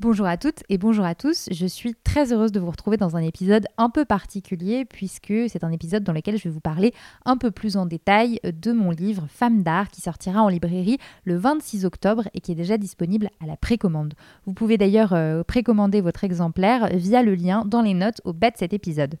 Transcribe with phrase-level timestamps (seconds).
[0.00, 1.48] Bonjour à toutes et bonjour à tous.
[1.50, 5.64] Je suis très heureuse de vous retrouver dans un épisode un peu particulier puisque c'est
[5.64, 8.92] un épisode dans lequel je vais vous parler un peu plus en détail de mon
[8.92, 13.28] livre Femme d'art qui sortira en librairie le 26 octobre et qui est déjà disponible
[13.42, 14.14] à la précommande.
[14.46, 18.52] Vous pouvez d'ailleurs euh, précommander votre exemplaire via le lien dans les notes au bas
[18.52, 19.16] de cet épisode.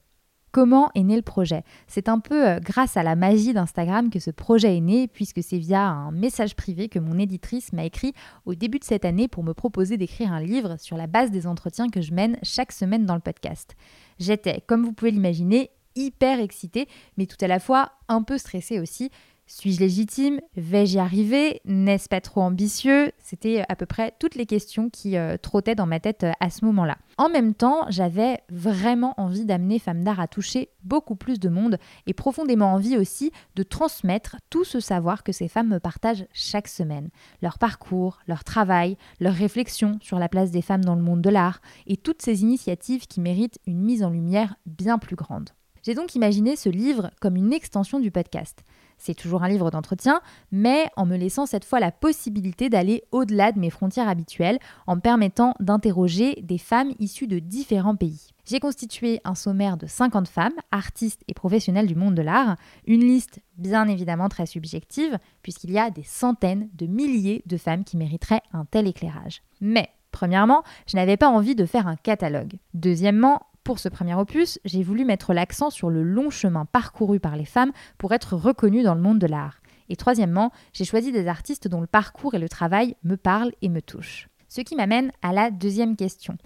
[0.50, 4.18] Comment est né le projet C'est un peu euh, grâce à la magie d'Instagram que
[4.18, 8.14] ce projet est né, puisque c'est via un message privé que mon éditrice m'a écrit
[8.46, 11.46] au début de cette année pour me proposer d'écrire un livre sur la base des
[11.46, 13.76] entretiens que je mène chaque semaine dans le podcast.
[14.18, 18.80] J'étais, comme vous pouvez l'imaginer, hyper excitée, mais tout à la fois un peu stressée
[18.80, 19.10] aussi,
[19.48, 20.40] suis-je légitime?
[20.56, 21.62] Vais-je y arriver?
[21.64, 23.10] N'est-ce pas trop ambitieux?
[23.18, 26.50] C'était à peu près toutes les questions qui euh, trottaient dans ma tête euh, à
[26.50, 26.98] ce moment-là.
[27.16, 31.78] En même temps, j'avais vraiment envie d'amener Femmes d'Art à toucher beaucoup plus de monde
[32.06, 36.68] et profondément envie aussi de transmettre tout ce savoir que ces femmes me partagent chaque
[36.68, 37.08] semaine.
[37.40, 41.30] Leur parcours, leur travail, leurs réflexions sur la place des femmes dans le monde de
[41.30, 45.48] l'art et toutes ces initiatives qui méritent une mise en lumière bien plus grande.
[45.82, 48.62] J'ai donc imaginé ce livre comme une extension du podcast.
[48.98, 50.20] C'est toujours un livre d'entretien,
[50.52, 54.96] mais en me laissant cette fois la possibilité d'aller au-delà de mes frontières habituelles, en
[54.96, 58.32] me permettant d'interroger des femmes issues de différents pays.
[58.44, 63.02] J'ai constitué un sommaire de 50 femmes, artistes et professionnelles du monde de l'art, une
[63.02, 67.96] liste bien évidemment très subjective, puisqu'il y a des centaines de milliers de femmes qui
[67.96, 69.42] mériteraient un tel éclairage.
[69.60, 72.54] Mais Premièrement, je n'avais pas envie de faire un catalogue.
[72.74, 77.36] Deuxièmement, pour ce premier opus, j'ai voulu mettre l'accent sur le long chemin parcouru par
[77.36, 79.60] les femmes pour être reconnues dans le monde de l'art.
[79.90, 83.68] Et troisièmement, j'ai choisi des artistes dont le parcours et le travail me parlent et
[83.68, 84.30] me touchent.
[84.48, 86.38] Ce qui m'amène à la deuxième question.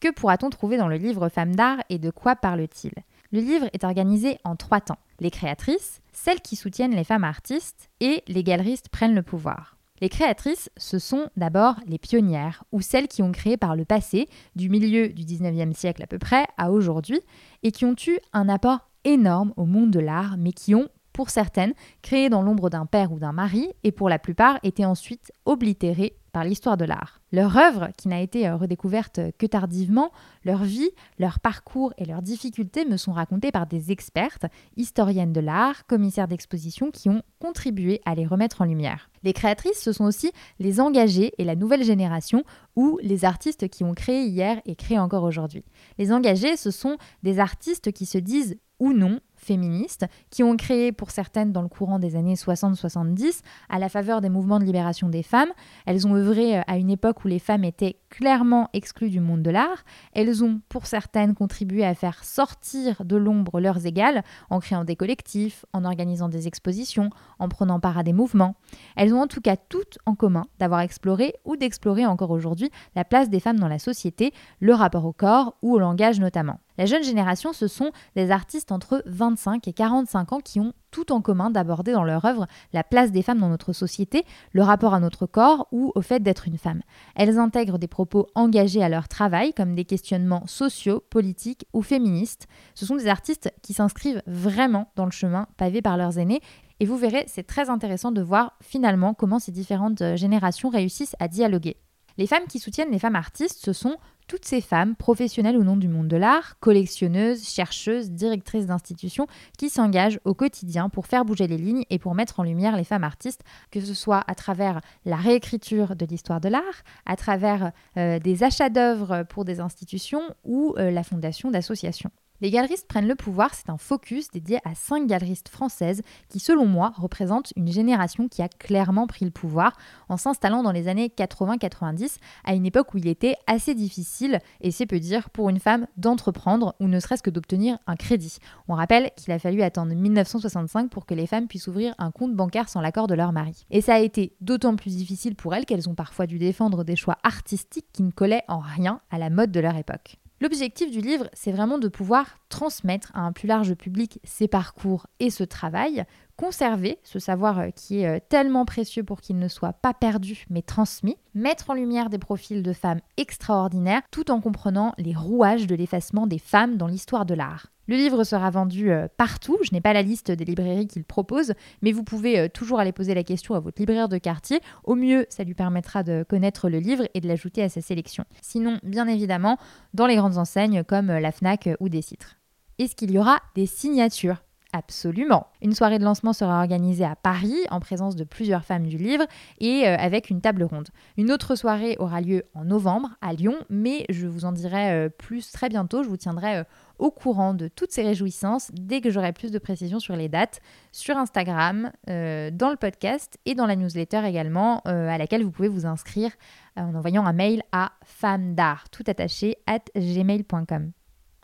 [0.00, 2.94] Que pourra-t-on trouver dans le livre Femmes d'art et de quoi parle-t-il?
[3.32, 4.98] Le livre est organisé en trois temps.
[5.20, 9.71] Les créatrices, celles qui soutiennent les femmes artistes et les galeristes prennent le pouvoir.
[10.02, 14.28] Les créatrices, ce sont d'abord les pionnières, ou celles qui ont créé par le passé,
[14.56, 17.20] du milieu du 19e siècle à peu près à aujourd'hui,
[17.62, 21.30] et qui ont eu un apport énorme au monde de l'art, mais qui ont, pour
[21.30, 21.72] certaines,
[22.02, 26.16] créé dans l'ombre d'un père ou d'un mari, et pour la plupart été ensuite oblitérées
[26.32, 27.20] par l'histoire de l'art.
[27.30, 30.10] Leur œuvre, qui n'a été euh, redécouverte que tardivement,
[30.44, 35.40] leur vie, leur parcours et leurs difficultés me sont racontées par des expertes, historiennes de
[35.40, 39.10] l'art, commissaires d'exposition, qui ont contribué à les remettre en lumière.
[39.22, 42.44] Les créatrices, ce sont aussi les engagés et la nouvelle génération,
[42.76, 45.64] ou les artistes qui ont créé hier et créent encore aujourd'hui.
[45.98, 50.92] Les engagés, ce sont des artistes qui se disent ou non féministes, qui ont créé
[50.92, 55.08] pour certaines dans le courant des années 60-70, à la faveur des mouvements de libération
[55.08, 55.50] des femmes.
[55.86, 59.42] Elles ont œuvré euh, à une époque où les femmes étaient clairement exclues du monde
[59.42, 59.84] de l'art.
[60.12, 64.96] Elles ont pour certaines contribué à faire sortir de l'ombre leurs égales en créant des
[64.96, 68.54] collectifs, en organisant des expositions, en prenant part à des mouvements.
[68.96, 73.04] Elles ont en tout cas toutes en commun d'avoir exploré ou d'explorer encore aujourd'hui la
[73.04, 76.60] place des femmes dans la société, le rapport au corps ou au langage notamment.
[76.78, 81.12] La jeune génération, ce sont des artistes entre 25 et 45 ans qui ont tout
[81.12, 84.94] en commun d'aborder dans leur œuvre la place des femmes dans notre société, le rapport
[84.94, 86.82] à notre corps ou au fait d'être une femme.
[87.14, 92.46] Elles intègrent des propos engagés à leur travail comme des questionnements sociaux, politiques ou féministes.
[92.74, 96.40] Ce sont des artistes qui s'inscrivent vraiment dans le chemin pavé par leurs aînés
[96.80, 101.28] et vous verrez, c'est très intéressant de voir finalement comment ces différentes générations réussissent à
[101.28, 101.76] dialoguer.
[102.18, 103.96] Les femmes qui soutiennent les femmes artistes, ce sont
[104.28, 109.26] toutes ces femmes, professionnelles ou non du monde de l'art, collectionneuses, chercheuses, directrices d'institutions,
[109.58, 112.84] qui s'engagent au quotidien pour faire bouger les lignes et pour mettre en lumière les
[112.84, 117.72] femmes artistes, que ce soit à travers la réécriture de l'histoire de l'art, à travers
[117.96, 122.10] euh, des achats d'œuvres pour des institutions ou euh, la fondation d'associations.
[122.42, 126.66] Les galeristes prennent le pouvoir, c'est un focus dédié à cinq galeristes françaises qui, selon
[126.66, 129.76] moi, représentent une génération qui a clairement pris le pouvoir
[130.08, 134.72] en s'installant dans les années 80-90, à une époque où il était assez difficile, et
[134.72, 138.38] c'est peu dire, pour une femme d'entreprendre ou ne serait-ce que d'obtenir un crédit.
[138.66, 142.34] On rappelle qu'il a fallu attendre 1965 pour que les femmes puissent ouvrir un compte
[142.34, 143.66] bancaire sans l'accord de leur mari.
[143.70, 146.96] Et ça a été d'autant plus difficile pour elles qu'elles ont parfois dû défendre des
[146.96, 150.18] choix artistiques qui ne collaient en rien à la mode de leur époque.
[150.42, 155.06] L'objectif du livre, c'est vraiment de pouvoir transmettre à un plus large public ses parcours
[155.20, 156.04] et ce travail,
[156.42, 160.44] conserver ce savoir euh, qui est euh, tellement précieux pour qu'il ne soit pas perdu
[160.50, 165.68] mais transmis, mettre en lumière des profils de femmes extraordinaires tout en comprenant les rouages
[165.68, 167.68] de l'effacement des femmes dans l'histoire de l'art.
[167.86, 171.52] Le livre sera vendu euh, partout, je n'ai pas la liste des librairies qu'il propose,
[171.80, 174.60] mais vous pouvez toujours aller poser la question à votre libraire de quartier.
[174.82, 178.24] Au mieux, ça lui permettra de connaître le livre et de l'ajouter à sa sélection.
[178.40, 179.58] Sinon, bien évidemment,
[179.94, 182.38] dans les grandes enseignes comme la FNAC ou des citres.
[182.80, 184.42] Est-ce qu'il y aura des signatures?
[184.74, 185.48] Absolument.
[185.60, 189.26] Une soirée de lancement sera organisée à Paris en présence de plusieurs femmes du livre
[189.60, 190.88] et euh, avec une table ronde.
[191.18, 195.08] Une autre soirée aura lieu en novembre à Lyon, mais je vous en dirai euh,
[195.10, 196.02] plus très bientôt.
[196.02, 196.64] Je vous tiendrai euh,
[196.98, 200.60] au courant de toutes ces réjouissances dès que j'aurai plus de précisions sur les dates
[200.90, 205.84] sur Instagram, dans le podcast et dans la newsletter également, à laquelle vous pouvez vous
[205.86, 206.30] inscrire
[206.76, 210.92] en envoyant un mail à femme d'art tout attaché at gmail.com.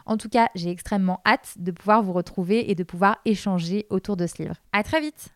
[0.08, 4.16] En tout cas, j'ai extrêmement hâte de pouvoir vous retrouver et de pouvoir échanger autour
[4.16, 4.56] de ce livre.
[4.72, 5.26] À très vite!